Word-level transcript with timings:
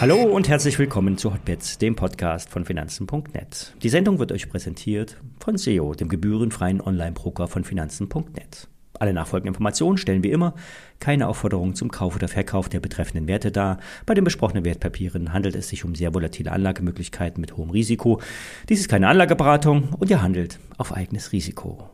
Hallo 0.00 0.22
und 0.22 0.48
herzlich 0.48 0.78
willkommen 0.78 1.18
zu 1.18 1.34
Hotbits, 1.34 1.76
dem 1.76 1.94
Podcast 1.94 2.48
von 2.48 2.64
Finanzen.net. 2.64 3.74
Die 3.82 3.88
Sendung 3.90 4.18
wird 4.18 4.32
euch 4.32 4.48
präsentiert 4.48 5.18
von 5.40 5.58
SEO, 5.58 5.92
dem 5.94 6.08
gebührenfreien 6.08 6.80
Online-Broker 6.80 7.48
von 7.48 7.64
Finanzen.net. 7.64 8.66
Alle 8.98 9.12
nachfolgenden 9.12 9.52
Informationen 9.52 9.98
stellen 9.98 10.22
wie 10.22 10.30
immer 10.30 10.54
keine 11.00 11.28
Aufforderung 11.28 11.74
zum 11.74 11.90
Kauf 11.90 12.16
oder 12.16 12.28
Verkauf 12.28 12.70
der 12.70 12.80
betreffenden 12.80 13.28
Werte 13.28 13.52
dar. 13.52 13.78
Bei 14.06 14.14
den 14.14 14.24
besprochenen 14.24 14.64
Wertpapieren 14.64 15.34
handelt 15.34 15.54
es 15.54 15.68
sich 15.68 15.84
um 15.84 15.94
sehr 15.94 16.14
volatile 16.14 16.50
Anlagemöglichkeiten 16.50 17.40
mit 17.42 17.58
hohem 17.58 17.68
Risiko. 17.68 18.22
Dies 18.70 18.80
ist 18.80 18.88
keine 18.88 19.08
Anlageberatung 19.08 19.90
und 19.98 20.08
ihr 20.08 20.22
handelt 20.22 20.58
auf 20.78 20.94
eigenes 20.94 21.32
Risiko. 21.32 21.90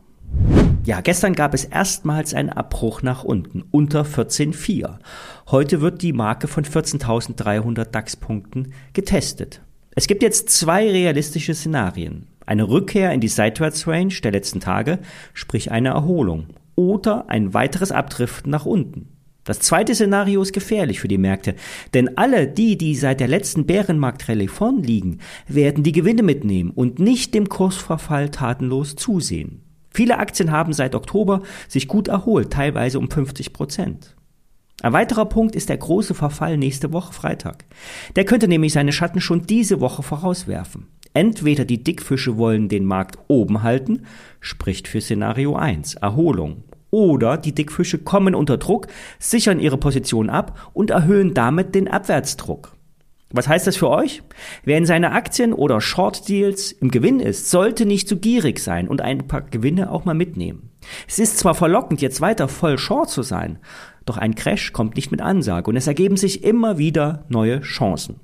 Ja, 0.87 1.01
gestern 1.01 1.33
gab 1.33 1.53
es 1.53 1.65
erstmals 1.65 2.33
einen 2.33 2.49
Abbruch 2.49 3.01
nach 3.01 3.25
unten, 3.25 3.61
unter 3.71 4.03
14,4. 4.03 4.99
Heute 5.51 5.81
wird 5.81 6.01
die 6.01 6.13
Marke 6.13 6.47
von 6.47 6.63
14.300 6.63 7.83
DAX-Punkten 7.83 8.71
getestet. 8.93 9.59
Es 9.95 10.07
gibt 10.07 10.23
jetzt 10.23 10.49
zwei 10.49 10.89
realistische 10.89 11.53
Szenarien. 11.55 12.27
Eine 12.45 12.69
Rückkehr 12.69 13.11
in 13.11 13.19
die 13.19 13.27
Seitwärtsrange 13.27 14.21
der 14.23 14.31
letzten 14.31 14.61
Tage, 14.61 14.99
sprich 15.33 15.71
eine 15.71 15.89
Erholung, 15.89 16.47
oder 16.75 17.29
ein 17.29 17.53
weiteres 17.53 17.91
Abdriften 17.91 18.49
nach 18.49 18.65
unten. 18.65 19.09
Das 19.43 19.59
zweite 19.59 19.93
Szenario 19.93 20.41
ist 20.41 20.53
gefährlich 20.53 21.01
für 21.01 21.09
die 21.09 21.17
Märkte, 21.17 21.55
denn 21.95 22.17
alle 22.17 22.47
die, 22.47 22.77
die 22.77 22.95
seit 22.95 23.19
der 23.19 23.27
letzten 23.27 23.65
Bärenmarktrallye 23.65 24.47
vorn 24.47 24.83
liegen, 24.83 25.19
werden 25.49 25.83
die 25.83 25.91
Gewinne 25.91 26.23
mitnehmen 26.23 26.71
und 26.71 26.97
nicht 26.97 27.33
dem 27.33 27.49
Kursverfall 27.49 28.29
tatenlos 28.29 28.95
zusehen. 28.95 29.66
Viele 29.97 30.19
Aktien 30.19 30.51
haben 30.51 30.73
seit 30.73 30.93
Oktober 30.93 31.41
sich 31.67 31.87
gut 31.87 32.07
erholt, 32.07 32.53
teilweise 32.53 32.99
um 32.99 33.09
50 33.09 33.51
Prozent. 33.51 34.15
Ein 34.83 34.93
weiterer 34.93 35.25
Punkt 35.25 35.55
ist 35.55 35.69
der 35.69 35.77
große 35.77 36.13
Verfall 36.13 36.55
nächste 36.55 36.93
Woche 36.93 37.13
Freitag. 37.13 37.65
Der 38.15 38.23
könnte 38.23 38.47
nämlich 38.47 38.73
seine 38.73 38.91
Schatten 38.91 39.21
schon 39.21 39.47
diese 39.47 39.81
Woche 39.81 40.03
vorauswerfen. 40.03 40.85
Entweder 41.15 41.65
die 41.65 41.83
Dickfische 41.83 42.37
wollen 42.37 42.69
den 42.69 42.85
Markt 42.85 43.17
oben 43.27 43.63
halten, 43.63 44.03
spricht 44.39 44.87
für 44.87 45.01
Szenario 45.01 45.55
1, 45.55 45.95
Erholung. 45.95 46.65
Oder 46.91 47.35
die 47.37 47.55
Dickfische 47.55 47.97
kommen 47.97 48.35
unter 48.35 48.59
Druck, 48.59 48.85
sichern 49.17 49.59
ihre 49.59 49.79
Position 49.79 50.29
ab 50.29 50.69
und 50.73 50.91
erhöhen 50.91 51.33
damit 51.33 51.73
den 51.73 51.87
Abwärtsdruck. 51.87 52.76
Was 53.31 53.47
heißt 53.47 53.67
das 53.67 53.75
für 53.75 53.89
euch? 53.89 54.23
Wer 54.63 54.77
in 54.77 54.85
seine 54.85 55.11
Aktien 55.11 55.51
oder 55.51 55.81
Short 55.81 56.29
Deals 56.29 56.71
im 56.71 56.91
Gewinn 56.91 57.19
ist, 57.19 57.51
sollte 57.51 57.85
nicht 57.85 58.07
zu 58.07 58.17
gierig 58.17 58.59
sein 58.59 58.87
und 58.87 59.01
ein 59.01 59.27
paar 59.27 59.41
Gewinne 59.41 59.91
auch 59.91 60.05
mal 60.05 60.13
mitnehmen. 60.13 60.69
Es 61.07 61.19
ist 61.19 61.37
zwar 61.37 61.53
verlockend, 61.53 62.01
jetzt 62.01 62.21
weiter 62.21 62.47
voll 62.47 62.77
Short 62.77 63.09
zu 63.09 63.23
sein, 63.23 63.59
doch 64.05 64.17
ein 64.17 64.35
Crash 64.35 64.71
kommt 64.71 64.95
nicht 64.95 65.11
mit 65.11 65.21
Ansage 65.21 65.69
und 65.69 65.75
es 65.75 65.87
ergeben 65.87 66.15
sich 66.15 66.45
immer 66.45 66.77
wieder 66.77 67.25
neue 67.27 67.59
Chancen. 67.61 68.21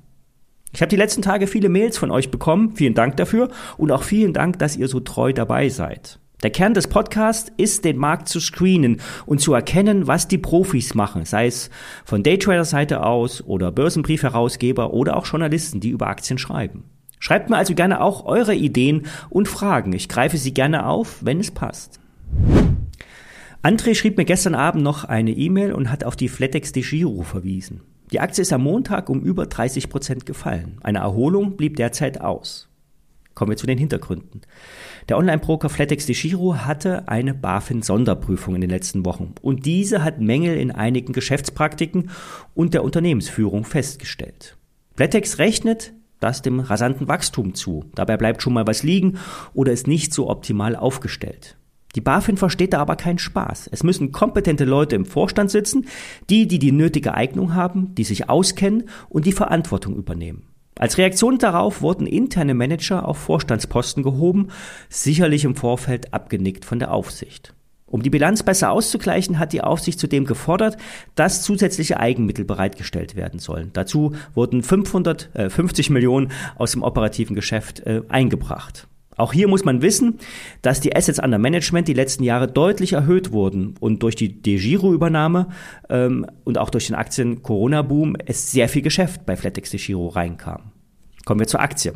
Ich 0.72 0.80
habe 0.80 0.88
die 0.88 0.96
letzten 0.96 1.22
Tage 1.22 1.46
viele 1.46 1.68
Mails 1.68 1.98
von 1.98 2.10
euch 2.10 2.30
bekommen, 2.30 2.74
vielen 2.74 2.94
Dank 2.94 3.16
dafür 3.18 3.50
und 3.76 3.92
auch 3.92 4.02
vielen 4.02 4.32
Dank, 4.32 4.58
dass 4.58 4.76
ihr 4.76 4.88
so 4.88 5.00
treu 5.00 5.32
dabei 5.32 5.68
seid. 5.68 6.18
Der 6.44 6.50
Kern 6.50 6.74
des 6.74 6.88
Podcasts 6.88 7.50
ist, 7.56 7.86
den 7.86 7.96
Markt 7.96 8.28
zu 8.28 8.38
screenen 8.38 9.00
und 9.24 9.40
zu 9.40 9.54
erkennen, 9.54 10.06
was 10.06 10.28
die 10.28 10.36
Profis 10.36 10.94
machen, 10.94 11.24
sei 11.24 11.46
es 11.46 11.70
von 12.04 12.22
Daytrader-Seite 12.22 13.02
aus 13.02 13.42
oder 13.42 13.72
Börsenbriefherausgeber 13.72 14.92
oder 14.92 15.16
auch 15.16 15.24
Journalisten, 15.24 15.80
die 15.80 15.88
über 15.88 16.08
Aktien 16.08 16.36
schreiben. 16.36 16.84
Schreibt 17.18 17.48
mir 17.48 17.56
also 17.56 17.74
gerne 17.74 18.02
auch 18.02 18.26
eure 18.26 18.54
Ideen 18.54 19.06
und 19.30 19.48
Fragen. 19.48 19.94
Ich 19.94 20.06
greife 20.06 20.36
sie 20.36 20.52
gerne 20.52 20.84
auf, 20.84 21.24
wenn 21.24 21.40
es 21.40 21.50
passt. 21.50 21.98
André 23.62 23.94
schrieb 23.94 24.18
mir 24.18 24.26
gestern 24.26 24.54
Abend 24.54 24.84
noch 24.84 25.04
eine 25.04 25.30
E-Mail 25.30 25.72
und 25.72 25.90
hat 25.90 26.04
auf 26.04 26.14
die 26.14 26.28
Flatex 26.28 26.72
de 26.72 26.82
Giro 26.82 27.22
verwiesen. 27.22 27.80
Die 28.12 28.20
Aktie 28.20 28.42
ist 28.42 28.52
am 28.52 28.64
Montag 28.64 29.08
um 29.08 29.22
über 29.22 29.46
30 29.46 29.88
Prozent 29.88 30.26
gefallen. 30.26 30.76
Eine 30.82 30.98
Erholung 30.98 31.56
blieb 31.56 31.76
derzeit 31.76 32.20
aus. 32.20 32.68
Kommen 33.34 33.50
wir 33.50 33.56
zu 33.56 33.66
den 33.66 33.78
Hintergründen. 33.78 34.42
Der 35.08 35.18
Online-Broker 35.18 35.68
Flatex 35.68 36.06
de 36.06 36.14
Giro 36.14 36.56
hatte 36.56 37.08
eine 37.08 37.34
BaFin-Sonderprüfung 37.34 38.54
in 38.54 38.60
den 38.60 38.70
letzten 38.70 39.04
Wochen 39.04 39.34
und 39.42 39.66
diese 39.66 40.04
hat 40.04 40.20
Mängel 40.20 40.56
in 40.56 40.70
einigen 40.70 41.12
Geschäftspraktiken 41.12 42.10
und 42.54 42.74
der 42.74 42.84
Unternehmensführung 42.84 43.64
festgestellt. 43.64 44.56
Flatex 44.96 45.38
rechnet 45.38 45.92
das 46.20 46.40
dem 46.40 46.60
rasanten 46.60 47.06
Wachstum 47.06 47.54
zu. 47.54 47.84
Dabei 47.94 48.16
bleibt 48.16 48.42
schon 48.42 48.54
mal 48.54 48.66
was 48.66 48.82
liegen 48.82 49.18
oder 49.52 49.72
ist 49.72 49.86
nicht 49.86 50.14
so 50.14 50.30
optimal 50.30 50.74
aufgestellt. 50.74 51.56
Die 51.94 52.00
BaFin 52.00 52.36
versteht 52.36 52.72
da 52.72 52.80
aber 52.80 52.96
keinen 52.96 53.18
Spaß. 53.18 53.68
Es 53.70 53.82
müssen 53.82 54.10
kompetente 54.10 54.64
Leute 54.64 54.96
im 54.96 55.04
Vorstand 55.04 55.50
sitzen, 55.50 55.86
die, 56.30 56.48
die 56.48 56.58
die 56.58 56.72
nötige 56.72 57.14
Eignung 57.14 57.54
haben, 57.54 57.94
die 57.94 58.04
sich 58.04 58.28
auskennen 58.28 58.84
und 59.08 59.26
die 59.26 59.32
Verantwortung 59.32 59.94
übernehmen. 59.96 60.53
Als 60.76 60.98
Reaktion 60.98 61.38
darauf 61.38 61.82
wurden 61.82 62.06
interne 62.06 62.54
Manager 62.54 63.08
auf 63.08 63.18
Vorstandsposten 63.18 64.02
gehoben, 64.02 64.48
sicherlich 64.88 65.44
im 65.44 65.54
Vorfeld 65.54 66.12
abgenickt 66.12 66.64
von 66.64 66.78
der 66.80 66.92
Aufsicht. 66.92 67.54
Um 67.86 68.02
die 68.02 68.10
Bilanz 68.10 68.42
besser 68.42 68.72
auszugleichen, 68.72 69.38
hat 69.38 69.52
die 69.52 69.60
Aufsicht 69.62 70.00
zudem 70.00 70.24
gefordert, 70.24 70.76
dass 71.14 71.42
zusätzliche 71.42 72.00
Eigenmittel 72.00 72.44
bereitgestellt 72.44 73.14
werden 73.14 73.38
sollen. 73.38 73.70
Dazu 73.72 74.16
wurden 74.34 74.64
550 74.64 75.90
Millionen 75.90 76.32
aus 76.56 76.72
dem 76.72 76.82
operativen 76.82 77.36
Geschäft 77.36 77.80
äh, 77.86 78.02
eingebracht. 78.08 78.88
Auch 79.16 79.32
hier 79.32 79.48
muss 79.48 79.64
man 79.64 79.82
wissen, 79.82 80.18
dass 80.62 80.80
die 80.80 80.94
Assets 80.94 81.18
under 81.18 81.38
Management 81.38 81.88
die 81.88 81.94
letzten 81.94 82.24
Jahre 82.24 82.48
deutlich 82.48 82.94
erhöht 82.94 83.32
wurden 83.32 83.74
und 83.80 84.02
durch 84.02 84.16
die 84.16 84.42
DeGiro-Übernahme 84.42 85.48
ähm, 85.88 86.26
und 86.44 86.58
auch 86.58 86.70
durch 86.70 86.86
den 86.86 86.96
Aktien-Corona-Boom 86.96 88.16
es 88.26 88.50
sehr 88.50 88.68
viel 88.68 88.82
Geschäft 88.82 89.24
bei 89.26 89.36
Flatex 89.36 89.70
DeGiro 89.70 90.08
reinkam. 90.08 90.72
Kommen 91.24 91.40
wir 91.40 91.46
zur 91.46 91.60
Aktie. 91.60 91.94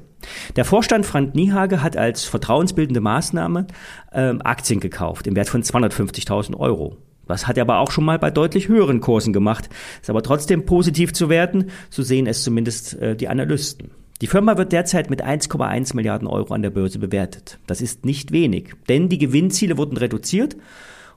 Der 0.57 0.65
Vorstand 0.65 1.05
Frank 1.05 1.35
Niehage 1.35 1.83
hat 1.83 1.97
als 1.97 2.25
vertrauensbildende 2.25 3.01
Maßnahme 3.01 3.67
ähm, 4.13 4.41
Aktien 4.43 4.81
gekauft 4.81 5.27
im 5.27 5.37
Wert 5.37 5.49
von 5.49 5.63
250.000 5.63 6.57
Euro. 6.57 6.97
Das 7.27 7.47
hat 7.47 7.59
er 7.59 7.63
aber 7.63 7.79
auch 7.79 7.91
schon 7.91 8.07
mal 8.07 8.19
bei 8.19 8.31
deutlich 8.31 8.69
höheren 8.69 9.01
Kursen 9.01 9.35
gemacht. 9.35 9.69
Ist 10.01 10.09
aber 10.09 10.23
trotzdem 10.23 10.65
positiv 10.65 11.13
zu 11.13 11.29
werten, 11.29 11.67
so 11.91 12.03
sehen 12.03 12.27
es 12.27 12.43
zumindest 12.43 12.95
äh, 12.95 13.17
die 13.17 13.29
Analysten. 13.29 13.91
Die 14.21 14.27
Firma 14.27 14.57
wird 14.57 14.73
derzeit 14.73 15.11
mit 15.11 15.25
1,1 15.25 15.95
Milliarden 15.95 16.27
Euro 16.27 16.53
an 16.53 16.63
der 16.63 16.71
Börse 16.71 16.99
bewertet. 16.99 17.59
Das 17.69 17.81
ist 17.81 18.05
nicht 18.05 18.33
wenig, 18.33 18.75
denn 18.89 19.09
die 19.09 19.19
Gewinnziele 19.19 19.79
wurden 19.79 19.97
reduziert 19.97 20.57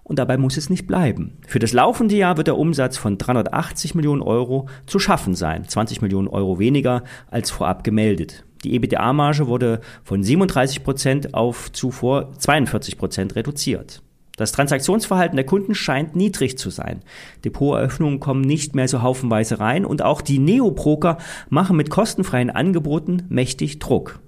und 0.03 0.19
dabei 0.19 0.38
muss 0.38 0.56
es 0.56 0.69
nicht 0.69 0.85
bleiben. 0.85 1.38
Für 1.47 1.57
das 1.57 1.73
laufende 1.73 2.16
Jahr 2.16 2.38
wird 2.38 2.45
der 2.45 2.59
Umsatz 2.59 2.97
von 2.97 3.17
380 3.17 3.95
Millionen 3.95 4.22
Euro 4.22 4.69
zu 4.85 5.00
schaffen 5.00 5.34
sein, 5.34 5.67
20 5.67 6.03
Millionen 6.03 6.28
Euro 6.28 6.59
weniger 6.59 7.03
als 7.31 7.50
vorab 7.50 7.84
gemeldet. 7.84 8.44
Die 8.63 8.75
EBITDA-Marge 8.75 9.47
wurde 9.47 9.81
von 10.03 10.22
37 10.22 10.83
Prozent 10.83 11.33
auf 11.33 11.72
zuvor 11.72 12.31
42 12.38 13.00
Prozent 13.00 13.35
reduziert. 13.35 14.03
Das 14.38 14.52
Transaktionsverhalten 14.52 15.36
der 15.36 15.46
Kunden 15.46 15.75
scheint 15.75 16.16
niedrig 16.16 16.58
zu 16.58 16.69
sein. 16.69 17.02
Depoteröffnungen 17.44 18.19
kommen 18.19 18.42
nicht 18.42 18.75
mehr 18.75 18.88
so 18.88 19.02
haufenweise 19.02 19.59
rein 19.59 19.86
und 19.86 20.02
auch 20.02 20.22
die 20.22 20.40
Neobroker 20.40 21.18
machen 21.50 21.78
mit 21.78 21.90
kostenfreien 21.90 22.50
Angeboten 22.50 23.24
mächtig 23.30 23.80
Druck. 23.80 24.19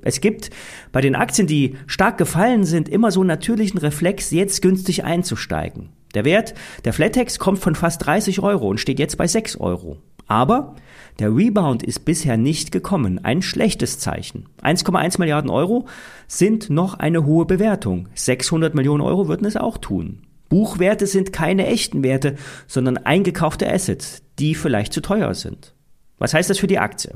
Es 0.00 0.20
gibt 0.20 0.50
bei 0.92 1.00
den 1.00 1.16
Aktien, 1.16 1.46
die 1.46 1.76
stark 1.86 2.18
gefallen 2.18 2.64
sind, 2.64 2.88
immer 2.88 3.10
so 3.10 3.20
einen 3.20 3.28
natürlichen 3.28 3.78
Reflex, 3.78 4.30
jetzt 4.30 4.62
günstig 4.62 5.04
einzusteigen. 5.04 5.90
Der 6.14 6.24
Wert 6.24 6.54
der 6.84 6.92
Flatex 6.92 7.38
kommt 7.38 7.58
von 7.58 7.74
fast 7.74 8.06
30 8.06 8.40
Euro 8.40 8.68
und 8.68 8.78
steht 8.78 8.98
jetzt 8.98 9.18
bei 9.18 9.26
6 9.26 9.58
Euro. 9.58 9.98
Aber 10.28 10.76
der 11.18 11.34
Rebound 11.34 11.82
ist 11.82 12.04
bisher 12.04 12.36
nicht 12.36 12.70
gekommen. 12.70 13.24
Ein 13.24 13.42
schlechtes 13.42 13.98
Zeichen. 13.98 14.46
1,1 14.62 15.18
Milliarden 15.18 15.50
Euro 15.50 15.86
sind 16.28 16.70
noch 16.70 16.94
eine 16.94 17.24
hohe 17.24 17.46
Bewertung. 17.46 18.08
600 18.14 18.74
Millionen 18.74 19.00
Euro 19.00 19.26
würden 19.26 19.46
es 19.46 19.56
auch 19.56 19.78
tun. 19.78 20.22
Buchwerte 20.48 21.06
sind 21.06 21.32
keine 21.32 21.66
echten 21.66 22.02
Werte, 22.02 22.36
sondern 22.66 22.98
eingekaufte 22.98 23.70
Assets, 23.70 24.22
die 24.38 24.54
vielleicht 24.54 24.92
zu 24.92 25.00
teuer 25.00 25.34
sind. 25.34 25.74
Was 26.18 26.34
heißt 26.34 26.50
das 26.50 26.58
für 26.58 26.66
die 26.66 26.80
Aktie? 26.80 27.12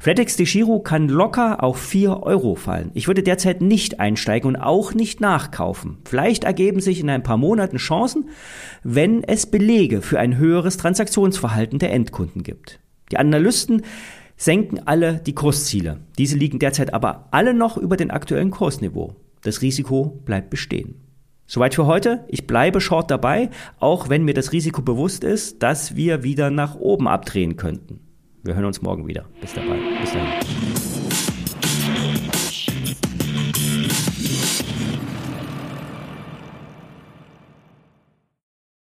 FedEx 0.00 0.36
de 0.36 0.44
Giro 0.44 0.80
kann 0.80 1.08
locker 1.08 1.62
auf 1.62 1.78
4 1.78 2.22
Euro 2.24 2.56
fallen. 2.56 2.90
Ich 2.94 3.06
würde 3.06 3.22
derzeit 3.22 3.62
nicht 3.62 4.00
einsteigen 4.00 4.48
und 4.48 4.56
auch 4.56 4.92
nicht 4.92 5.20
nachkaufen. 5.20 5.98
Vielleicht 6.04 6.42
ergeben 6.42 6.80
sich 6.80 6.98
in 6.98 7.10
ein 7.10 7.22
paar 7.22 7.36
Monaten 7.36 7.76
Chancen, 7.76 8.28
wenn 8.84 9.24
es 9.24 9.46
Belege 9.46 10.02
für 10.02 10.20
ein 10.20 10.36
höheres 10.36 10.76
Transaktionsverhalten 10.76 11.78
der 11.78 11.92
Endkunden 11.92 12.42
gibt. 12.42 12.78
Die 13.10 13.16
Analysten 13.16 13.82
senken 14.36 14.80
alle 14.86 15.18
die 15.18 15.34
Kursziele. 15.34 15.98
Diese 16.18 16.36
liegen 16.36 16.58
derzeit 16.58 16.94
aber 16.94 17.28
alle 17.30 17.54
noch 17.54 17.76
über 17.76 17.96
den 17.96 18.10
aktuellen 18.10 18.50
Kursniveau. 18.50 19.16
Das 19.42 19.62
Risiko 19.62 20.20
bleibt 20.24 20.50
bestehen. 20.50 20.96
Soweit 21.46 21.74
für 21.74 21.86
heute. 21.86 22.24
Ich 22.28 22.46
bleibe 22.46 22.80
short 22.80 23.10
dabei, 23.10 23.50
auch 23.78 24.08
wenn 24.08 24.24
mir 24.24 24.34
das 24.34 24.52
Risiko 24.52 24.82
bewusst 24.82 25.24
ist, 25.24 25.62
dass 25.62 25.94
wir 25.96 26.22
wieder 26.22 26.50
nach 26.50 26.76
oben 26.76 27.06
abdrehen 27.06 27.56
könnten. 27.56 28.00
Wir 28.42 28.54
hören 28.54 28.64
uns 28.64 28.82
morgen 28.82 29.06
wieder. 29.06 29.26
Bis 29.40 29.52
dabei. 29.54 29.78
Bis 30.00 30.12
dahin. 30.12 31.33